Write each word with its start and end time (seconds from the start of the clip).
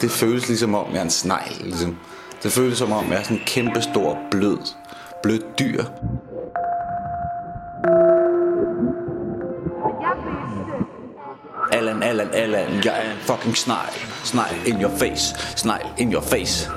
Det 0.00 0.10
føles 0.10 0.48
ligesom 0.48 0.74
om, 0.74 0.86
jeg 0.92 0.98
er 0.98 1.02
en 1.02 1.10
snegl. 1.10 1.54
Ligesom. 1.60 1.96
Det 2.42 2.52
føles 2.52 2.78
som 2.78 2.92
om, 2.92 3.04
jeg 3.10 3.18
er 3.18 3.22
sådan 3.22 3.36
en 3.36 3.42
kæmpe 3.46 3.82
stor, 3.82 4.18
blød, 4.30 4.58
blød 5.22 5.40
dyr. 5.58 5.84
Allan, 11.72 12.02
Allan, 12.02 12.28
Allan, 12.32 12.84
jeg 12.84 13.06
er 13.06 13.12
en 13.12 13.18
fucking 13.18 13.56
snegl. 13.56 13.94
Snegl 14.24 14.66
in 14.66 14.82
your 14.82 14.90
face. 14.98 15.34
Snegl 15.56 15.86
in 15.98 16.12
your 16.12 16.22
face. 16.22 16.70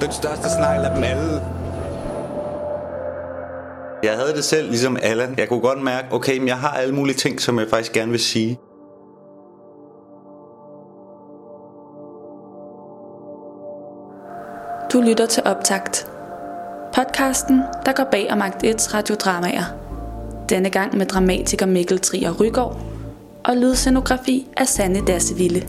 Den 0.00 0.12
største 0.12 0.50
snegl 0.50 0.84
af 0.84 0.94
dem 0.94 1.04
alle. 1.04 1.42
Jeg 4.02 4.14
havde 4.14 4.32
det 4.36 4.44
selv 4.44 4.68
ligesom 4.68 4.96
Allan. 5.02 5.34
Jeg 5.38 5.48
kunne 5.48 5.60
godt 5.60 5.82
mærke, 5.82 6.08
okay, 6.10 6.38
men 6.38 6.48
jeg 6.48 6.58
har 6.58 6.70
alle 6.70 6.94
mulige 6.94 7.16
ting, 7.16 7.40
som 7.40 7.58
jeg 7.58 7.66
faktisk 7.70 7.92
gerne 7.92 8.10
vil 8.10 8.20
sige. 8.20 8.58
Du 14.96 15.00
lytter 15.00 15.26
til 15.26 15.42
Optakt. 15.46 16.06
Podcasten, 16.94 17.62
der 17.86 17.92
går 17.92 18.08
bag 18.10 18.32
om 18.32 18.42
Akt 18.42 18.64
1's 18.64 18.94
radiodramaer. 18.94 19.64
Denne 20.48 20.70
gang 20.70 20.96
med 20.96 21.06
dramatiker 21.06 21.66
Mikkel 21.66 21.98
Trier 21.98 22.40
Rygaard 22.40 22.80
og 23.44 23.56
lydscenografi 23.56 24.46
af 24.56 24.66
Sanne 24.66 25.00
Dasseville. 25.06 25.68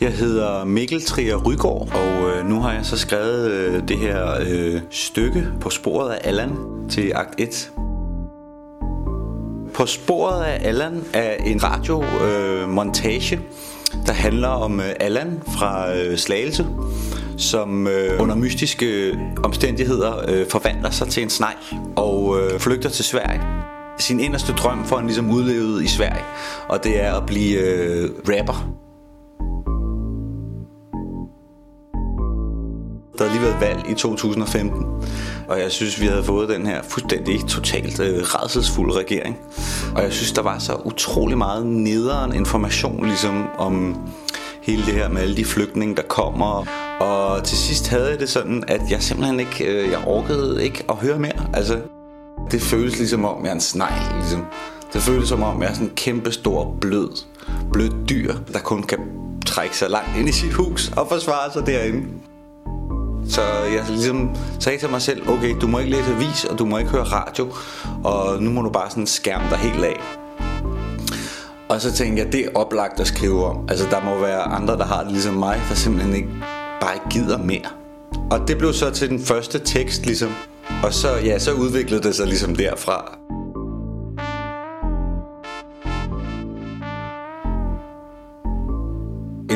Jeg 0.00 0.12
hedder 0.12 0.64
Mikkel 0.64 1.02
Trier 1.04 1.36
Rygaard, 1.36 1.88
og 1.94 2.30
øh, 2.30 2.48
nu 2.48 2.60
har 2.60 2.72
jeg 2.72 2.84
så 2.84 2.98
skrevet 2.98 3.50
øh, 3.50 3.88
det 3.88 3.98
her 3.98 4.34
øh, 4.50 4.80
stykke 4.90 5.48
på 5.60 5.70
sporet 5.70 6.10
af 6.10 6.28
Allan 6.28 6.56
til 6.88 7.12
akt 7.14 7.40
1. 7.40 7.70
På 9.80 9.86
sporet 9.86 10.44
af 10.44 10.68
Allan 10.68 11.04
er 11.12 11.34
en 11.34 11.62
radiomontage, 11.64 12.62
øh, 12.62 12.68
montage, 12.68 13.40
der 14.06 14.12
handler 14.12 14.48
om 14.48 14.80
øh, 14.80 14.86
Allan 15.00 15.42
fra 15.58 15.96
øh, 15.96 16.18
Slagelse, 16.18 16.66
som 17.38 17.86
øh, 17.86 18.22
under 18.22 18.34
mystiske 18.34 18.86
øh, 18.86 19.16
omstændigheder 19.44 20.24
øh, 20.28 20.46
forvandler 20.50 20.90
sig 20.90 21.08
til 21.08 21.22
en 21.22 21.30
snegl 21.30 21.56
og 21.96 22.40
øh, 22.40 22.60
flygter 22.60 22.88
til 22.88 23.04
Sverige. 23.04 23.40
Sin 23.98 24.20
inderste 24.20 24.52
drøm 24.52 24.84
får 24.84 24.96
han 24.96 25.06
ligesom 25.06 25.30
udlevet 25.30 25.84
i 25.84 25.88
Sverige, 25.88 26.24
og 26.68 26.84
det 26.84 27.02
er 27.02 27.14
at 27.14 27.26
blive 27.26 27.58
øh, 27.58 28.10
rapper. 28.28 28.89
Der 33.20 33.26
havde 33.28 33.40
lige 33.40 33.48
været 33.50 33.60
valg 33.60 33.90
i 33.90 33.94
2015, 33.94 34.86
og 35.48 35.60
jeg 35.60 35.70
synes, 35.70 36.00
vi 36.00 36.06
havde 36.06 36.24
fået 36.24 36.48
den 36.48 36.66
her 36.66 36.82
fuldstændig 36.82 37.48
totalt 37.48 38.00
øh, 38.00 38.22
redselsfuld 38.22 38.96
regering. 38.96 39.38
Og 39.96 40.02
jeg 40.02 40.12
synes, 40.12 40.32
der 40.32 40.42
var 40.42 40.58
så 40.58 40.74
utrolig 40.84 41.38
meget 41.38 41.66
nederen 41.66 42.34
information 42.34 43.06
ligesom 43.06 43.44
om 43.58 43.96
hele 44.62 44.86
det 44.86 44.94
her 44.94 45.08
med 45.08 45.22
alle 45.22 45.36
de 45.36 45.44
flygtninge, 45.44 45.96
der 45.96 46.02
kommer. 46.02 46.66
Og 47.00 47.44
til 47.44 47.58
sidst 47.58 47.88
havde 47.88 48.10
jeg 48.10 48.20
det 48.20 48.28
sådan, 48.28 48.64
at 48.68 48.80
jeg 48.90 49.02
simpelthen 49.02 49.40
ikke, 49.40 49.64
øh, 49.64 49.90
jeg 49.90 50.04
orkede 50.06 50.64
ikke 50.64 50.84
at 50.88 50.96
høre 50.96 51.18
mere. 51.18 51.46
Altså, 51.54 51.78
det 52.50 52.62
føles 52.62 52.98
ligesom 52.98 53.24
om, 53.24 53.44
jeg 53.44 53.50
er 53.50 53.54
en 53.54 53.60
snegl, 53.60 54.18
ligesom. 54.20 54.44
Det 54.92 55.02
føles 55.02 55.28
som 55.28 55.42
om, 55.42 55.62
jeg 55.62 55.68
er 55.68 55.74
sådan 55.74 55.86
en 55.86 55.94
kæmpe 55.96 56.32
stor, 56.32 56.76
blød, 56.80 57.10
blød 57.72 57.90
dyr, 58.08 58.34
der 58.52 58.58
kun 58.58 58.82
kan 58.82 58.98
trække 59.46 59.76
sig 59.76 59.90
langt 59.90 60.18
ind 60.18 60.28
i 60.28 60.32
sit 60.32 60.52
hus 60.52 60.92
og 60.96 61.06
forsvare 61.08 61.52
sig 61.52 61.66
derinde. 61.66 62.06
Så 63.30 63.42
jeg 63.72 63.84
ligesom 63.88 64.30
sagde 64.60 64.78
til 64.78 64.90
mig 64.90 65.02
selv, 65.02 65.28
okay, 65.28 65.54
du 65.60 65.66
må 65.66 65.78
ikke 65.78 65.90
læse 65.90 66.10
avis, 66.10 66.44
og 66.44 66.58
du 66.58 66.64
må 66.64 66.78
ikke 66.78 66.90
høre 66.90 67.04
radio, 67.04 67.52
og 68.04 68.42
nu 68.42 68.50
må 68.50 68.62
du 68.62 68.70
bare 68.70 68.90
sådan 68.90 69.06
skærme 69.06 69.44
dig 69.50 69.58
helt 69.58 69.84
af. 69.84 70.00
Og 71.68 71.80
så 71.80 71.92
tænkte 71.92 72.22
jeg, 72.22 72.32
det 72.32 72.44
er 72.44 72.48
oplagt 72.54 73.00
at 73.00 73.06
skrive 73.06 73.44
om. 73.44 73.66
Altså, 73.68 73.86
der 73.90 74.04
må 74.04 74.18
være 74.18 74.42
andre, 74.42 74.76
der 74.76 74.84
har 74.84 75.02
det 75.02 75.12
ligesom 75.12 75.34
mig, 75.34 75.62
der 75.68 75.74
simpelthen 75.74 76.14
ikke 76.14 76.28
bare 76.80 76.94
ikke 76.94 77.08
gider 77.10 77.38
mere. 77.38 77.70
Og 78.30 78.48
det 78.48 78.58
blev 78.58 78.72
så 78.72 78.90
til 78.90 79.08
den 79.08 79.20
første 79.20 79.58
tekst, 79.58 80.06
ligesom. 80.06 80.30
Og 80.84 80.94
så, 80.94 81.08
ja, 81.24 81.38
så 81.38 81.52
udviklede 81.52 82.02
det 82.02 82.14
sig 82.14 82.26
ligesom 82.26 82.56
derfra. 82.56 83.19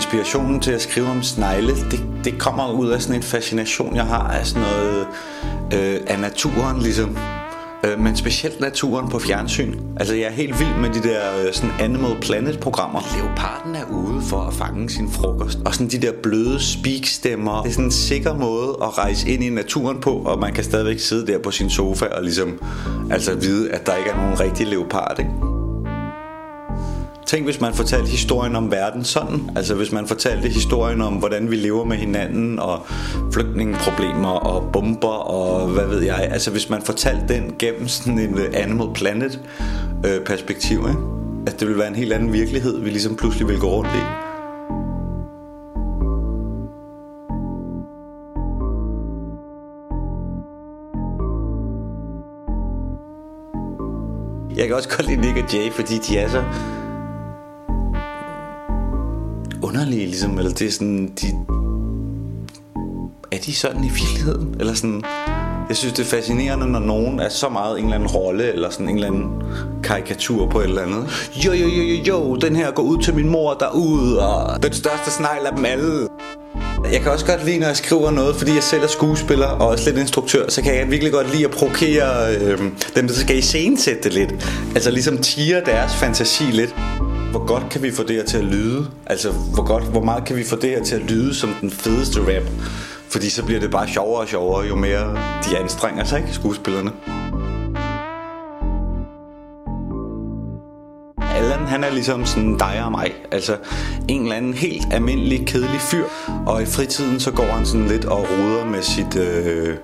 Inspirationen 0.00 0.60
til 0.60 0.72
at 0.72 0.82
skrive 0.82 1.06
om 1.06 1.22
snegle, 1.22 1.74
det, 1.90 2.00
det 2.24 2.38
kommer 2.38 2.72
ud 2.72 2.88
af 2.88 3.02
sådan 3.02 3.16
en 3.16 3.22
fascination, 3.22 3.96
jeg 3.96 4.04
har 4.04 4.28
af 4.28 4.46
sådan 4.46 4.62
noget 4.62 5.06
øh, 5.74 6.00
af 6.06 6.20
naturen, 6.20 6.82
ligesom. 6.82 7.18
Øh, 7.84 8.00
men 8.00 8.16
specielt 8.16 8.60
naturen 8.60 9.08
på 9.08 9.18
fjernsyn. 9.18 9.74
Altså, 9.96 10.14
jeg 10.14 10.24
er 10.24 10.30
helt 10.30 10.58
vild 10.58 10.76
med 10.80 10.90
de 10.90 11.08
der 11.08 11.20
øh, 11.46 11.52
sådan 11.52 11.70
Animal 11.80 12.20
Planet-programmer. 12.20 13.00
Leoparden 13.16 13.74
er 13.74 13.84
ude 13.90 14.22
for 14.22 14.40
at 14.40 14.54
fange 14.54 14.90
sin 14.90 15.10
frokost. 15.10 15.58
Og 15.64 15.74
sådan 15.74 15.88
de 15.88 15.98
der 15.98 16.12
bløde 16.22 16.60
speak-stemmer. 16.60 17.62
Det 17.62 17.68
er 17.68 17.72
sådan 17.72 17.84
en 17.84 17.90
sikker 17.90 18.34
måde 18.34 18.76
at 18.82 18.98
rejse 18.98 19.28
ind 19.28 19.44
i 19.44 19.50
naturen 19.50 20.00
på, 20.00 20.10
og 20.10 20.38
man 20.38 20.52
kan 20.52 20.64
stadigvæk 20.64 20.98
sidde 20.98 21.32
der 21.32 21.38
på 21.38 21.50
sin 21.50 21.70
sofa 21.70 22.04
og 22.06 22.22
ligesom 22.22 22.62
altså 23.10 23.34
vide, 23.34 23.70
at 23.72 23.86
der 23.86 23.96
ikke 23.96 24.10
er 24.10 24.16
nogen 24.16 24.40
rigtig 24.40 24.66
leopard, 24.66 25.16
ikke? 25.18 25.49
Tænk 27.30 27.44
hvis 27.44 27.60
man 27.60 27.74
fortalte 27.74 28.10
historien 28.10 28.56
om 28.56 28.70
verden 28.70 29.04
sådan. 29.04 29.50
Altså 29.56 29.74
hvis 29.74 29.92
man 29.92 30.06
fortalte 30.06 30.48
historien 30.48 31.00
om 31.00 31.14
hvordan 31.14 31.50
vi 31.50 31.56
lever 31.56 31.84
med 31.84 31.96
hinanden 31.96 32.58
Og 32.58 32.86
flygtningeproblemer 33.32 34.28
og 34.28 34.72
bomber 34.72 35.08
og 35.08 35.68
hvad 35.68 35.86
ved 35.86 36.02
jeg. 36.02 36.28
Altså 36.30 36.50
hvis 36.50 36.70
man 36.70 36.82
fortalte 36.82 37.34
den 37.34 37.54
gennem 37.58 37.88
sådan 37.88 38.18
en 38.18 38.38
øh, 38.38 38.50
Animal 38.54 38.88
Planet 38.94 39.40
øh, 40.06 40.24
perspektiv 40.26 40.78
ikke? 40.78 41.00
At 41.46 41.60
det 41.60 41.68
ville 41.68 41.78
være 41.78 41.88
en 41.88 41.94
helt 41.94 42.12
anden 42.12 42.32
virkelighed 42.32 42.80
Vi 42.80 42.90
ligesom 42.90 43.16
pludselig 43.16 43.48
ville 43.48 43.60
gå 43.60 43.68
rundt 43.68 43.90
i. 43.94 44.04
Jeg 54.56 54.66
kan 54.66 54.76
også 54.76 54.88
godt 54.88 55.06
lide 55.06 55.20
Nick 55.20 55.36
og 55.36 55.54
Jay, 55.54 55.72
fordi 55.72 55.98
de 55.98 56.18
er 56.18 56.28
så 56.28 56.44
underlige, 59.62 60.06
ligesom, 60.06 60.38
eller 60.38 60.52
det 60.52 60.66
er 60.66 60.70
sådan, 60.70 61.12
de, 61.20 61.26
er 63.32 63.38
de 63.46 63.54
sådan 63.54 63.84
i 63.84 63.88
virkeligheden? 63.88 64.56
Eller 64.60 64.74
sådan, 64.74 65.02
jeg 65.68 65.76
synes, 65.76 65.94
det 65.94 66.02
er 66.02 66.06
fascinerende, 66.06 66.66
når 66.66 66.78
nogen 66.78 67.20
er 67.20 67.28
så 67.28 67.48
meget 67.48 67.78
en 67.78 67.84
eller 67.84 67.94
anden 67.94 68.08
rolle, 68.08 68.52
eller 68.52 68.70
sådan 68.70 68.88
en 68.88 68.94
eller 68.94 69.08
anden 69.08 69.30
karikatur 69.82 70.46
på 70.46 70.60
et 70.60 70.64
eller 70.64 70.82
andet. 70.82 71.30
Jo, 71.46 71.52
jo, 71.52 71.66
jo, 71.66 71.82
jo, 71.82 72.02
jo, 72.08 72.36
den 72.36 72.56
her 72.56 72.70
går 72.70 72.82
ud 72.82 73.02
til 73.02 73.14
min 73.14 73.28
mor 73.28 73.54
derude, 73.54 74.28
og 74.28 74.62
den 74.62 74.72
største 74.72 75.10
snegl 75.10 75.46
af 75.46 75.56
dem 75.56 75.64
alle. 75.64 76.08
Jeg 76.92 77.00
kan 77.00 77.12
også 77.12 77.26
godt 77.26 77.44
lide, 77.44 77.58
når 77.58 77.66
jeg 77.66 77.76
skriver 77.76 78.10
noget, 78.10 78.36
fordi 78.36 78.54
jeg 78.54 78.62
selv 78.62 78.82
er 78.82 78.86
skuespiller 78.86 79.46
og 79.46 79.68
også 79.68 79.90
lidt 79.90 79.98
instruktør, 79.98 80.48
så 80.48 80.62
kan 80.62 80.76
jeg 80.76 80.90
virkelig 80.90 81.12
godt 81.12 81.32
lide 81.32 81.44
at 81.44 81.50
provokere 81.50 82.34
øh, 82.36 82.58
dem, 82.96 83.06
der 83.06 83.14
skal 83.14 83.38
i 83.38 83.40
scenesætte 83.40 84.02
det 84.02 84.12
lidt. 84.12 84.30
Altså 84.74 84.90
ligesom 84.90 85.18
tiger 85.18 85.64
deres 85.64 85.94
fantasi 85.94 86.44
lidt. 86.44 86.74
Hvor 87.30 87.46
godt 87.46 87.70
kan 87.70 87.82
vi 87.82 87.90
få 87.90 88.02
det 88.02 88.16
her 88.16 88.24
til 88.24 88.38
at 88.38 88.44
lyde? 88.44 88.86
Altså, 89.06 89.32
hvor, 89.54 89.66
godt, 89.66 89.84
hvor 89.84 90.04
meget 90.04 90.24
kan 90.24 90.36
vi 90.36 90.44
få 90.44 90.56
det 90.56 90.70
her 90.70 90.84
til 90.84 90.94
at 90.94 91.02
lyde 91.10 91.34
som 91.34 91.50
den 91.60 91.70
fedeste 91.70 92.20
rap? 92.20 92.42
Fordi 93.08 93.30
så 93.30 93.44
bliver 93.44 93.60
det 93.60 93.70
bare 93.70 93.88
sjovere 93.88 94.20
og 94.20 94.28
sjovere, 94.28 94.66
jo 94.66 94.76
mere 94.76 95.16
de 95.44 95.58
anstrenger 95.58 96.04
sig, 96.04 96.18
ikke, 96.18 96.32
skuespillerne. 96.32 96.92
Allan, 101.34 101.66
han 101.66 101.84
er 101.84 101.90
ligesom 101.90 102.26
sådan 102.26 102.58
dig 102.58 102.82
og 102.84 102.90
mig. 102.90 103.12
Altså 103.30 103.56
en 104.08 104.22
eller 104.22 104.36
anden 104.36 104.54
helt 104.54 104.92
almindelig, 104.92 105.46
kedelig 105.46 105.80
fyr. 105.80 106.04
Og 106.46 106.62
i 106.62 106.66
fritiden, 106.66 107.20
så 107.20 107.30
går 107.30 107.44
han 107.44 107.66
sådan 107.66 107.86
lidt 107.86 108.04
og 108.04 108.18
roder 108.18 108.64
med 108.64 108.82
sit... 108.82 109.16
Øh, 109.16 109.76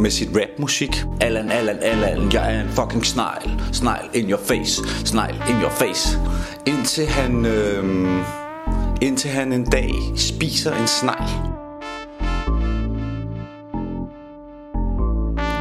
med 0.00 0.10
sit 0.10 0.28
rapmusik. 0.36 1.04
Allan, 1.20 1.50
Allan, 1.50 1.78
Allan, 1.82 2.32
jeg 2.32 2.54
er 2.54 2.60
en 2.60 2.68
fucking 2.68 3.06
snegl. 3.06 3.50
Snegl 3.72 4.08
in 4.14 4.30
your 4.30 4.40
face. 4.44 4.82
Snegl 5.04 5.34
in 5.50 5.60
your 5.62 5.70
face. 5.70 6.18
Indtil 6.66 7.06
han, 7.06 7.46
øh, 7.46 8.08
indtil 9.02 9.30
han 9.30 9.52
en 9.52 9.64
dag 9.64 9.94
spiser 10.16 10.72
en 10.76 10.86
snegl. 10.86 11.30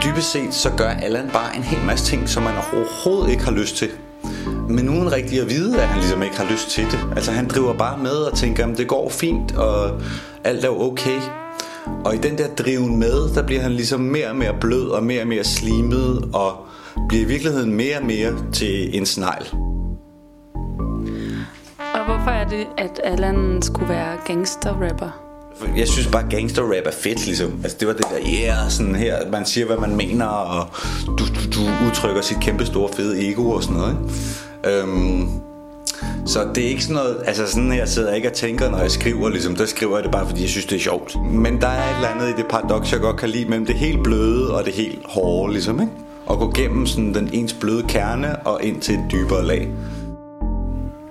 Dybest 0.04 0.32
set 0.32 0.54
så 0.54 0.70
gør 0.78 0.90
Allan 0.90 1.30
bare 1.34 1.56
en 1.56 1.64
hel 1.64 1.86
masse 1.86 2.06
ting, 2.06 2.30
som 2.30 2.44
man 2.44 2.54
overhovedet 2.74 3.32
ikke 3.32 3.44
har 3.44 3.52
lyst 3.52 3.76
til. 3.76 3.90
Men 4.70 4.90
uden 4.90 5.12
rigtig 5.12 5.42
at 5.42 5.50
vide, 5.50 5.82
at 5.82 5.88
han 5.88 6.00
ligesom 6.00 6.24
ikke 6.24 6.38
har 6.38 6.52
lyst 6.52 6.70
til 6.70 6.84
det. 6.84 7.00
Altså 7.16 7.32
han 7.32 7.48
driver 7.48 7.74
bare 7.74 7.98
med 7.98 8.12
og 8.12 8.38
tænker, 8.38 8.68
at 8.68 8.78
det 8.78 8.88
går 8.88 9.10
fint, 9.10 9.56
og 9.56 10.02
alt 10.44 10.66
er 10.66 10.70
okay. 10.70 11.20
Og 12.06 12.16
i 12.16 12.18
den 12.18 12.38
der 12.38 12.48
driven 12.48 13.00
med, 13.00 13.34
der 13.36 13.44
bliver 13.44 13.62
han 13.62 13.72
ligesom 13.72 14.00
mere 14.00 14.30
og 14.30 14.36
mere 14.36 14.56
blød 14.62 14.90
og 14.90 15.04
mere 15.04 15.22
og 15.22 15.28
mere 15.28 15.44
slimet 15.44 16.30
og 16.34 16.54
bliver 17.10 17.24
i 17.24 17.28
virkeligheden 17.28 17.74
mere 17.74 17.98
og 17.98 18.06
mere 18.06 18.34
til 18.54 18.98
en 18.98 19.06
snegl. 19.06 19.46
Og 21.94 22.06
hvorfor 22.06 22.32
er 22.32 22.48
det, 22.48 22.68
at 22.78 23.02
Allan 23.04 23.62
skulle 23.62 23.90
være 23.90 24.18
gangsterrapper? 24.26 25.30
Jeg 25.78 25.88
synes 25.88 26.08
bare 26.08 26.30
gangster 26.30 26.64
rap 26.64 26.86
er 26.86 26.92
fedt 26.92 27.26
ligesom 27.26 27.60
Altså 27.64 27.78
det 27.80 27.88
var 27.88 27.94
det 27.94 28.06
der 28.12 28.18
Yeah 28.44 28.70
sådan 28.70 28.96
her 28.96 29.32
Man 29.32 29.46
siger 29.46 29.66
hvad 29.66 29.78
man 29.78 29.96
mener 29.96 30.26
Og 30.26 30.68
du, 31.06 31.12
du, 31.12 31.42
du 31.56 31.86
udtrykker 31.88 32.22
sit 32.22 32.38
kæmpe 32.42 32.66
store 32.66 32.90
fede 32.94 33.30
ego 33.32 33.50
Og 33.50 33.64
sådan 33.64 33.78
noget 33.78 33.98
ikke? 34.64 34.80
Øhm, 34.80 35.30
så 36.26 36.48
det 36.56 36.66
er 36.66 36.68
ikke 36.68 36.84
sådan 36.84 36.96
noget 36.96 37.18
Altså 37.26 37.48
sådan 37.48 37.72
her 37.72 37.86
sidder 37.86 38.08
jeg 38.08 38.18
ikke 38.18 38.30
og 38.30 38.34
tænker 38.34 38.70
Når 38.70 38.78
jeg 38.78 38.92
skriver 38.92 39.30
ligesom 39.30 39.56
Der 39.56 39.66
skriver 39.66 39.96
jeg 39.96 40.04
det 40.04 40.12
bare 40.12 40.28
fordi 40.28 40.42
jeg 40.42 40.50
synes 40.50 40.66
det 40.66 40.76
er 40.76 40.80
sjovt 40.80 41.16
Men 41.32 41.62
der 41.62 41.68
er 41.68 41.90
et 41.90 41.96
eller 41.96 42.08
andet 42.08 42.30
i 42.30 42.34
det 42.38 42.46
paradoks 42.50 42.92
Jeg 42.92 43.00
godt 43.00 43.18
kan 43.18 43.30
lide 43.30 43.46
Mellem 43.46 43.66
det 43.66 43.76
helt 43.76 44.04
bløde 44.04 44.58
og 44.58 44.66
det 44.66 44.74
helt 44.74 45.00
hårde 45.06 45.54
ligesom 45.54 45.82
ikke? 45.82 45.94
Og 46.26 46.38
gå 46.40 46.52
gennem 46.52 46.86
sådan 46.86 47.14
den 47.14 47.30
ens 47.34 47.54
bløde 47.54 47.84
kerne 47.84 48.40
Og 48.48 48.64
ind 48.64 48.82
til 48.82 48.96
et 48.96 49.04
dybere 49.12 49.46
lag 49.46 49.72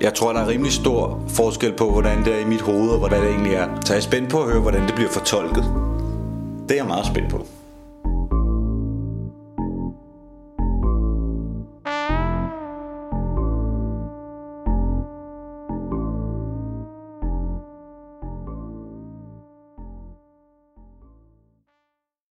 jeg 0.01 0.15
tror, 0.15 0.33
der 0.33 0.41
er 0.41 0.49
rimelig 0.49 0.73
stor 0.73 1.23
forskel 1.29 1.73
på, 1.73 1.91
hvordan 1.91 2.25
det 2.25 2.35
er 2.35 2.39
i 2.39 2.45
mit 2.45 2.61
hoved, 2.61 2.89
og 2.89 2.99
hvordan 2.99 3.23
det 3.23 3.31
egentlig 3.31 3.55
er. 3.55 3.69
Så 3.85 3.93
jeg 3.93 3.99
er 3.99 4.03
spændt 4.03 4.31
på 4.31 4.43
at 4.43 4.51
høre, 4.51 4.61
hvordan 4.61 4.87
det 4.87 4.95
bliver 4.95 5.11
fortolket. 5.11 5.65
Det 6.63 6.71
er 6.71 6.77
jeg 6.77 6.87
meget 6.87 7.07
spændt 7.07 7.31
på. 7.31 7.47